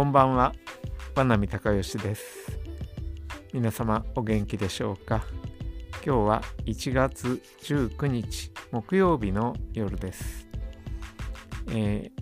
[0.00, 0.54] こんばんは、
[1.14, 2.58] 和波隆義です。
[3.52, 5.26] 皆様お元気でしょうか？
[6.02, 10.48] 今日は1月19日木曜日の夜です。
[11.68, 12.12] えー、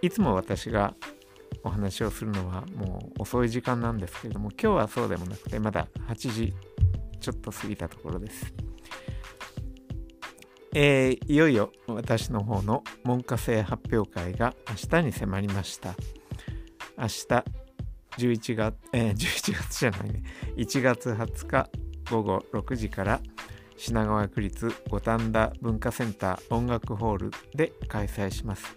[0.00, 0.94] いつも私が
[1.62, 6.54] お話をするのはもう遅い時間なんですけれども今日はそうでもなくてまだ8時
[7.20, 8.54] ちょっと過ぎたところです。
[10.74, 15.94] えー、いよいよ私の方の文科生発表会が明日に迫りました。
[17.00, 17.44] 明日
[18.18, 20.22] 11月、えー、 11月じゃないね、
[20.56, 21.70] 1月20日
[22.10, 23.20] 午後6時から
[23.78, 28.76] 品川区立五反田文化センター音楽ホールで開催します。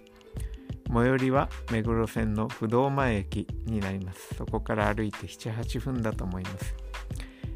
[0.88, 4.35] 最寄りは目黒線の不動前駅になります。
[4.35, 6.76] そこから歩いて7、8分だと思います。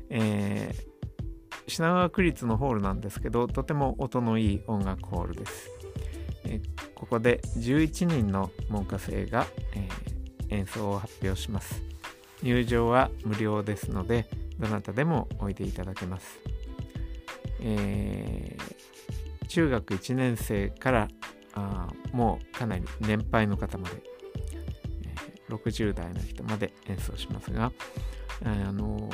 [0.09, 0.97] えー
[1.69, 5.69] 品川区立のホールなんですけどとても音のいい音楽ホールです、
[6.45, 6.61] え
[6.95, 9.45] ここで11人の文科生が、
[9.75, 10.16] えー、
[10.49, 11.87] 演奏を発表します。
[12.43, 14.27] 入場は無料ですので
[14.59, 16.39] どなたでもおいでいただけます、
[17.61, 21.07] えー、中学1年生から
[21.53, 23.95] あもうかなり年配の方まで、
[25.49, 27.71] えー、60代の人まで演奏しますが
[28.43, 29.09] あの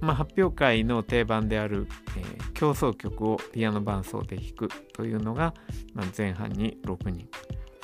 [0.00, 5.54] まあ、発表会の定番である、えー、競争曲をピアノ伴奏で弾くというのが、
[5.92, 7.28] まあ、前半に6人。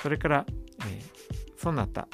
[0.00, 0.46] それから、
[0.86, 1.33] えー、
[1.64, 2.06] ソナタ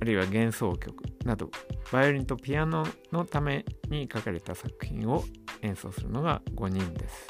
[0.00, 1.50] あるいは幻想曲など
[1.92, 5.22] バイオリンとピアノのために書かれた作品を
[5.62, 7.28] 演奏するのが5人です、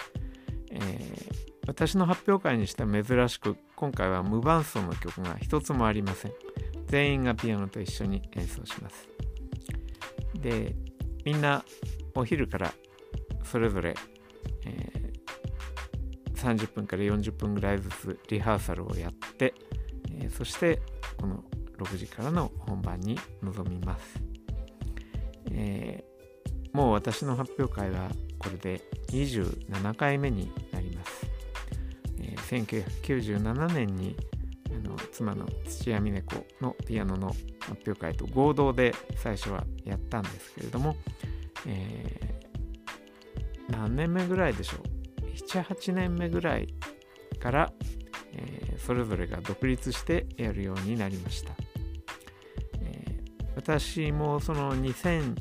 [0.70, 6.32] えー、私の発表会にしては珍しく今回は無伴奏の曲が一つもありません。
[6.86, 9.08] 全員がピアノと一緒に演奏します。
[10.34, 10.74] で
[11.24, 11.64] みんな
[12.14, 12.72] お昼から
[13.44, 13.94] それぞれ、
[14.66, 19.54] えー、30分から40分ぐらいずつリハーサルをやって、
[20.10, 20.80] えー、そして
[21.22, 21.44] この
[21.78, 24.20] 6時からの本番に臨みます、
[25.52, 28.10] えー、もう私の発表会は
[28.40, 31.26] これで27回目になります、
[32.20, 32.84] えー、
[33.38, 34.16] 1997年に
[34.74, 37.28] あの妻の土屋美音子のピアノの
[37.60, 40.96] 発表会と合同で最初はやったんですけれども、
[41.68, 44.82] えー、何年目ぐらいでしょう
[45.36, 46.74] ？78年目ぐらい
[47.38, 47.72] から、
[48.84, 51.52] それぞれが独立してやるようになりました、
[52.80, 55.34] えー、私もその2002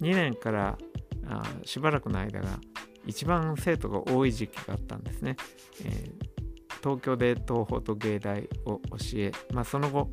[0.00, 0.78] 年から
[1.26, 2.58] あしばらくの間が
[3.06, 5.36] 一番生徒が多い時期があったんですね、
[5.84, 10.10] えー、東京で東宝と芸大を教え、まあ、その後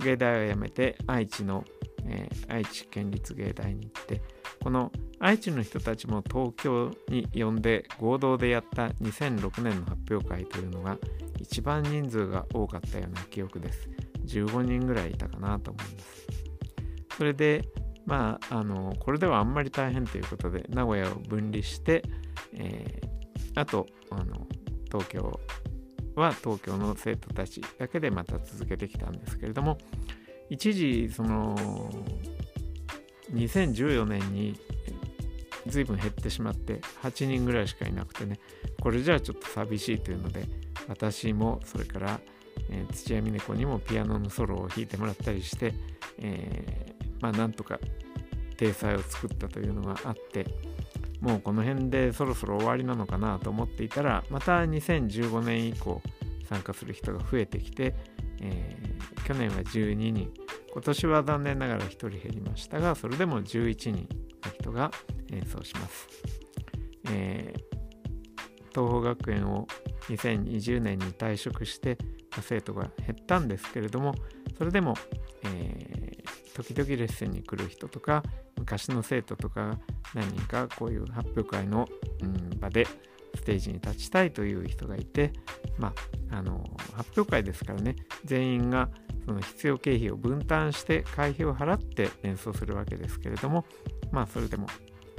[0.00, 1.64] 芸大を辞めて愛知の、
[2.04, 4.22] えー、愛知県立芸大に行って
[4.62, 10.96] この愛知の人たちも東京に呼んで合同でやった2006年の発表会というのが
[11.50, 13.88] 一番人数が多かったような記憶です。
[14.26, 16.26] 15人ぐらいいたかなと思います。
[17.16, 17.68] それで、
[18.06, 22.02] まあ、あの、これではあんまり大変ということで、名古屋を分離して、
[22.54, 24.46] えー、あと、あの、
[24.90, 25.40] 東京
[26.14, 29.78] は東京の生徒たちだけでまた続けてきたんですけれども
[30.50, 31.56] 一時その
[33.32, 34.58] 2014年に
[35.66, 38.38] 随分減ってしまって8人ぐらいしかいなくてね
[38.80, 40.44] これじゃあちょっと寂しいというので
[40.88, 42.20] 私もそれから、
[42.70, 45.74] えー、土屋美音子にもピアノのソロを弾いてもらったりして、
[46.18, 47.78] えー、まあなんとか
[48.56, 50.46] 体裁を作ったというのがあって
[51.20, 56.02] もうこの辺でそろそろ終わりなのかなと思っていたらまた2015年以降
[56.48, 57.94] 参加する人が増えてきて、
[58.40, 60.32] えー、去年は12人
[60.72, 64.08] 今年は残念ながら1人減りましたがそれでも11人
[64.44, 64.90] の人が
[65.32, 66.08] 演奏します、
[67.10, 67.67] えー、
[68.70, 69.66] 東邦学園を
[70.08, 71.98] 2020年に退職して
[72.40, 74.14] 生徒が減ったんですけれども
[74.56, 74.94] それでも、
[75.44, 78.22] えー、時々レッスンに来る人とか
[78.58, 79.78] 昔の生徒とか
[80.14, 81.86] 何人かこういう発表会の、
[82.22, 82.86] うん、場で
[83.34, 85.32] ステージに立ちたいという人がいて、
[85.78, 85.92] ま
[86.30, 86.64] あ、あの
[86.94, 88.88] 発表会ですからね全員が
[89.26, 93.64] その必要経費を分担して会費を払って演奏するわけですけれども
[94.10, 94.66] まあそれでも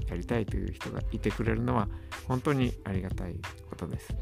[0.09, 1.87] やりたいという人がいてくれるのは
[2.27, 3.35] 本当にありがたい
[3.69, 4.15] ことです。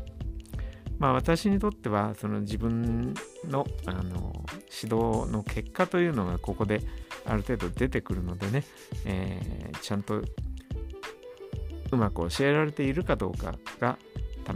[1.00, 3.13] まあ私にとってはその自分
[3.48, 4.34] のあの
[4.84, 6.81] 指導の結果というのがここで
[7.25, 8.63] ある程度出てくるのでね、
[9.06, 10.24] えー、ちゃんと
[11.92, 13.98] うまく教えられているかどうかが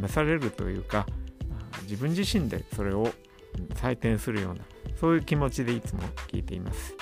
[0.05, 1.05] 試されるというか
[1.83, 3.09] 自分自身でそれを
[3.75, 4.61] 採点するような
[4.99, 6.95] そういう気持ちでいつも聞いています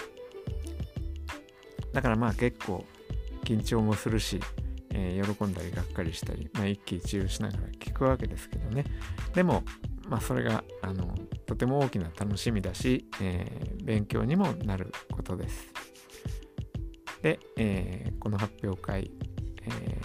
[1.94, 2.86] だからまあ結構
[3.50, 4.40] 緊張もするし、
[4.92, 8.84] えー、喜んだりがっかりしたり、まあ、一喜一憂しながら聞くわけですけどね
[9.34, 9.63] でも
[10.10, 11.16] まあ、それがあの
[11.46, 15.68] とても大きな楽しみだし、えー、勉強にもなることです。
[17.22, 19.12] で、えー、この発表会、
[19.62, 20.02] え、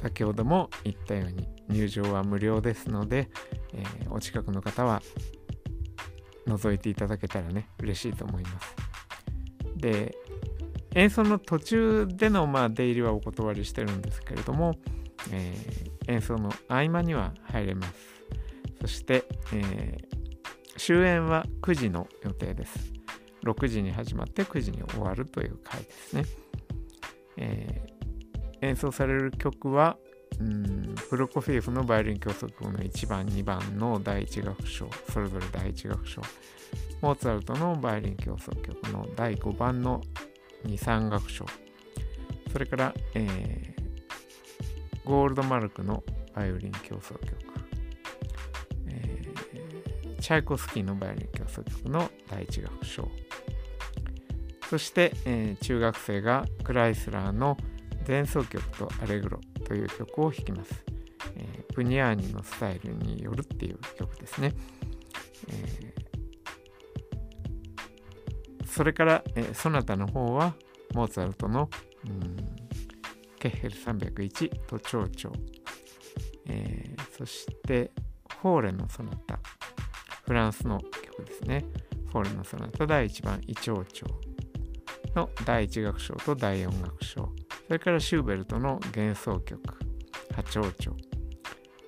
[0.00, 3.28] 先ほども言ったように入場は無料ですので、
[3.74, 5.02] え、お近くの方は
[6.46, 8.76] 覗いていただけたらね嬉しいと思います。
[9.76, 10.16] で
[10.94, 14.76] 演奏の途中でのまあ出入りはお断りしてるんですけれども、
[15.30, 17.92] えー、演奏の合間には入れます。
[18.80, 22.92] そして、えー、終演は9時の予定です。
[23.44, 26.24] 6時に始まって9時に終わるという回ですね。
[27.36, 29.96] えー、演奏される曲は、
[30.40, 36.20] うんプロコフィエフのバイオリン協奏曲の1番2番の第1楽章それぞれ第1楽章
[37.00, 40.02] モーツァルトのバイオリン協奏曲の第5番の
[40.66, 41.46] 23楽章
[42.52, 46.02] それから、えー、ゴールドマルクの
[46.34, 47.36] バイオリン協奏曲、
[48.88, 53.08] えー、チャイコスキーのバイオリン協奏曲の第1楽章
[54.68, 57.56] そして、えー、中学生がクライスラーの
[58.06, 60.84] 前奏曲とアレグロという曲を弾きます。
[61.36, 64.52] えー、プニアーニのスタイルによるっていう曲ですね。
[65.50, 65.94] え、
[68.78, 70.54] それから、えー、ソナタの方は
[70.94, 71.68] モーツァルトの、
[72.06, 72.36] うん、
[73.40, 75.36] ケッヘル301と蝶々、
[76.46, 77.90] えー、そして
[78.40, 79.40] フォーレのソナタ
[80.24, 81.64] フランスの曲ですね。
[82.12, 84.08] フォーレのソナタ第1番イチョウチョ
[85.16, 87.32] の第1楽章と第4楽章。
[87.66, 89.60] それからシューベルトの幻想曲
[90.36, 90.94] 波長長。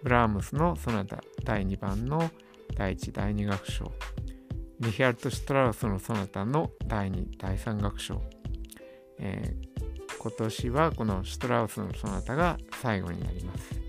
[0.03, 2.29] ブラームスのソナタ第2番の
[2.77, 3.93] 第1第2楽章。
[4.81, 8.23] リヒャルト・シュトラウスのソナタの第2第3楽章、
[9.19, 13.81] えー、今年はこのシュトラウスのソナタが最後になります、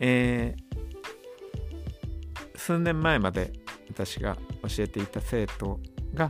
[0.00, 3.54] えー、数年前まで
[3.88, 4.36] 私が
[4.68, 5.80] 教えていた生徒
[6.12, 6.28] が、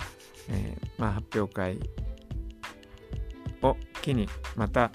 [0.48, 1.80] えーまあ、発表会
[3.62, 4.92] を機にまた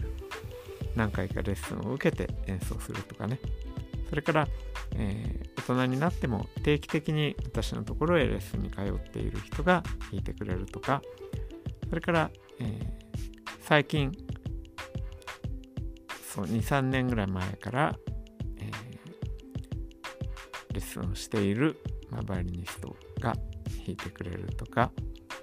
[0.95, 3.39] 何回かレッスンを受けて演奏するとかね。
[4.09, 4.47] それから、
[4.95, 11.01] えー、人になっても定期的に私のところへレッスンに通っている人が弾いてくれるとか
[11.89, 12.87] それから、えー、
[13.61, 14.11] 最近
[16.33, 17.95] そう23年ぐらい前から、
[18.57, 21.77] えー、レッスンをしている、
[22.09, 23.33] ま、バイオリニストが
[23.85, 24.91] 弾いてくれるとか、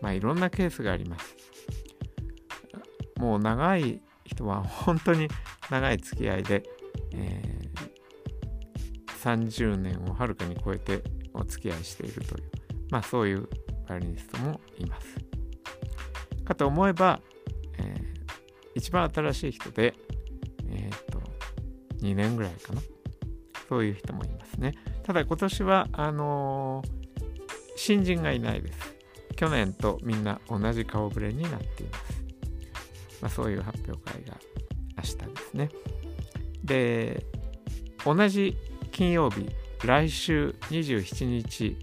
[0.00, 1.36] まあ、いろんなケースがあります。
[3.18, 5.28] もう長い人は本当に
[5.70, 6.62] 長い付き合いで、
[7.12, 7.59] えー、
[9.22, 11.02] 30年をはるかに超えて
[11.34, 12.50] お付き合いしているという、
[12.90, 13.48] まあそういう
[13.88, 15.16] バイオリニストもいます。
[16.44, 17.20] かと思えば、
[17.78, 17.98] えー、
[18.74, 19.94] 一番新しい人で、
[20.70, 21.20] えっ、と、
[21.98, 22.80] 2年ぐらいかな。
[23.68, 24.74] そういう人もいますね。
[25.04, 26.88] ただ今年は、あのー、
[27.76, 28.96] 新人がいないです。
[29.36, 32.24] 去年とみんな同じ顔ぶれになっています。
[33.22, 34.36] まあ、そういう発表会が
[34.96, 35.68] 明日ですね。
[36.64, 37.26] で、
[38.04, 38.56] 同じ
[38.90, 39.48] 金曜日、
[39.84, 41.76] 来週27日、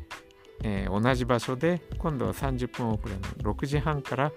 [0.63, 4.31] えー、同じ場所で今度は30分遅れの6時半から、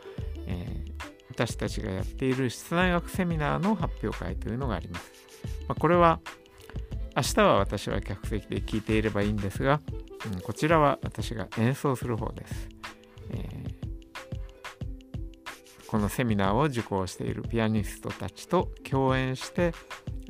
[0.47, 0.93] えー、
[1.31, 5.13] 私たちがやっている室内学セミナーの発表会というのがあります。
[5.69, 6.21] まあ、これは
[7.17, 9.81] 明日は私は客席で聞いていればいいんですが、
[10.33, 12.69] うん、こちらは私が演奏する方です。
[13.31, 13.81] えー
[15.91, 19.73] このセミナーを受講しているピアニストたちと共演して、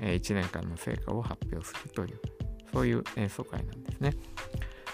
[0.00, 2.18] え1年間の成果を発表するという
[2.72, 4.14] そういう演奏会なんですね。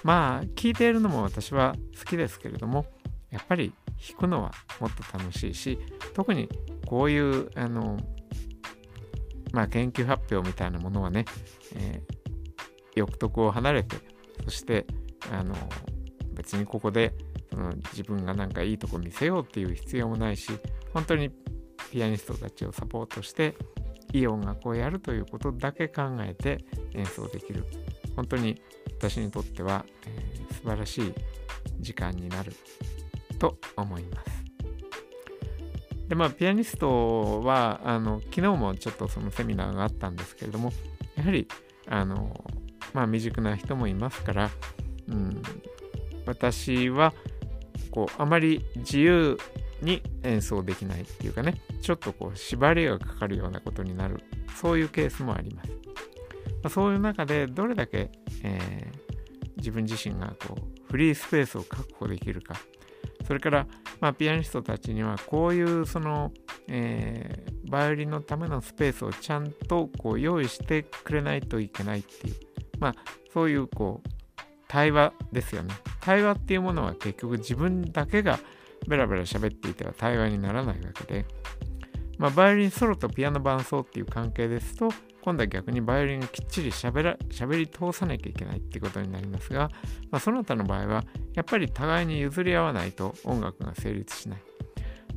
[0.02, 2.87] まあ聞いているのも私は好きですけれども
[3.30, 3.73] やっぱり
[4.09, 5.78] 弾くのはもっと楽しいし
[6.14, 6.49] 特に
[6.87, 7.99] こういうあの
[9.52, 11.25] まあ研究発表みたいなものはね、
[11.75, 12.12] えー、
[12.95, 13.97] 欲得を離れて
[14.45, 14.87] そして
[15.33, 15.54] あの
[16.35, 17.14] 別にここで
[17.50, 20.52] その自分がなんかいいとこ見せようっていう必要もないし
[20.92, 21.30] 本当に
[21.90, 23.54] ピアニストたちをサポートして
[24.16, 27.66] いい音楽をやるということだけ考えて演奏できる
[28.14, 28.62] 本当に
[28.99, 31.14] 私にとっては、えー、素晴らしい
[31.80, 32.52] 時間になる
[33.38, 34.37] と思います。
[36.08, 40.73] でまあピアニストはあの昨日もちょっとそのセミナーがあったんですけれども
[41.16, 41.49] やはり
[41.88, 42.44] あの
[42.94, 44.50] まあ未熟な人もいますから、
[45.08, 45.42] うん、
[46.25, 47.12] 私は
[47.90, 49.37] こうあまり自由
[49.87, 54.23] に演奏できないっていうかねちょっとこう縛りがかかるようなことになる。
[54.55, 55.75] そういうケースもあります、ま
[56.64, 58.11] あ、そういう中でどれだけ、
[58.43, 62.57] えー、自分自身がこうフリースペースを確保できるか。
[63.26, 63.66] それから、
[64.00, 66.33] まあ、ピアニストたちにはこういうその
[66.69, 72.35] えー、バイオリンのためのスペースをちゃんとこう用意してくれないといけないっていう、
[72.78, 72.95] まあ、
[73.33, 74.09] そういうこう
[74.69, 75.75] 対話ですよね。
[76.00, 78.40] 対話っていうものは結局自分だけが
[78.88, 81.26] ベラベラ喋っていては対話にならないわけで、
[82.18, 84.88] まあ、バイオリンソロとピアノ伴奏っていう関係ですと、
[85.23, 89.71] 今度は逆にバイオリンがきっちり喋ら喋り通さなきゃいけないっていことになりますが、
[90.11, 91.04] まあ、その他の場合は
[91.35, 94.42] やっぱり互いに譲り合わないと音楽が成立しない。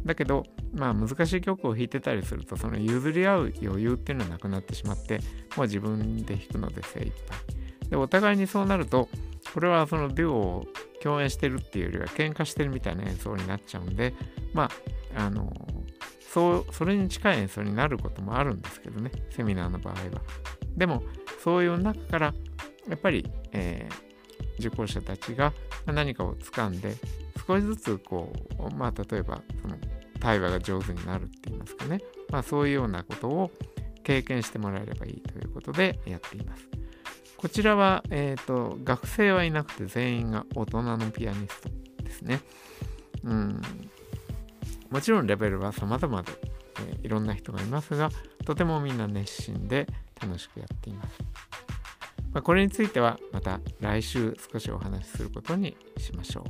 [0.06, 5.20] だけど、まあ難しい曲を弾いてたりすると、その譲り合う余裕っていうのはなくなってしまって、
[5.56, 7.90] もう自分で弾くので精一杯。
[7.90, 9.10] で、お互いにそうなると、
[9.54, 10.68] これはそのデュオを
[11.02, 14.14] 共演してるっていうよりは喧嘩してるみたいな演奏になっちゃうんで、
[14.54, 14.70] ま
[15.16, 15.52] あ、あの、
[16.34, 20.02] そう、それに近い演奏になることもあるんですけどね、セミナーの場合は。
[20.78, 21.04] でも、
[21.44, 22.34] そういう中から、
[22.88, 25.54] やっぱり、えー、受講者たちが
[25.86, 26.96] 何かを掴んで、
[27.48, 29.76] 少しずつこう、まあ、例えば、その、
[30.20, 33.52] 対話が上手になるって言いますかね、まあ、そういうようなことを
[34.04, 36.69] 経験してもらえればいいということでやっています。
[37.40, 41.70] こちらは、えーと、学生はいなくて全員が大人のピアニスト
[42.04, 42.42] ですね。
[43.24, 43.62] うん、
[44.90, 46.34] もちろんレベルは様々で、
[46.82, 48.10] えー、いろんな人がいますが、
[48.46, 49.88] とてもみんな熱心で
[50.22, 51.18] 楽しくやっています。
[52.34, 56.44] まあ、これについてはまた来週少しお話しすることにしましょう。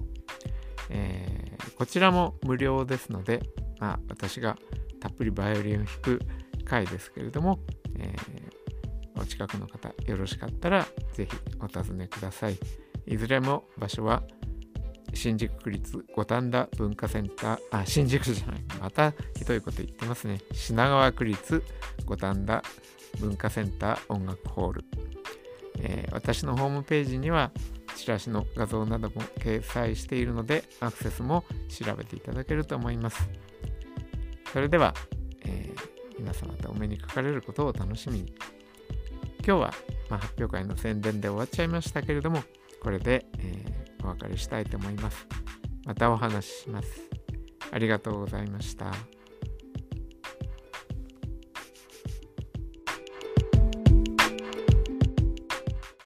[0.90, 3.44] えー、こちらも無料ですので、
[3.80, 4.58] まあ、私が
[5.00, 6.20] たっぷりバイオリンを弾く
[6.66, 7.60] 回ですけれども、
[7.96, 8.49] えー
[9.20, 12.58] お近くの方よろしかったらぜひお尋ねください。
[13.06, 14.24] いずれも場所は
[15.14, 20.40] 新宿区立五反田文化センター、あ、新宿じゃない、またひどいこと言ってますね。
[20.54, 21.64] 品川区立
[22.06, 22.64] 五反田
[23.20, 24.86] 文化センター音楽ホール。
[25.80, 27.52] えー、私のホームページには
[27.96, 33.28] チラシの画像なども掲載しているのでアクセスも調べていただけると思います。
[34.54, 34.94] それでは、
[35.44, 38.34] えー、皆様とお目にかかれることを楽しみに。
[39.46, 39.74] 今日は、
[40.10, 42.44] まあ、発表会の宣伝で終わっちゃいましたけれども、
[42.82, 45.28] これで、えー、お別れしたいと思います。
[45.86, 47.02] またお話しします。
[47.72, 49.19] ありがとうございました。